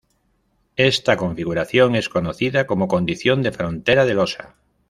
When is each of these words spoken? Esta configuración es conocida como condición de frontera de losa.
Esta 0.77 1.15
configuración 1.15 1.93
es 1.95 2.09
conocida 2.09 2.65
como 2.65 2.87
condición 2.87 3.43
de 3.43 3.51
frontera 3.51 4.03
de 4.03 4.15
losa. 4.15 4.55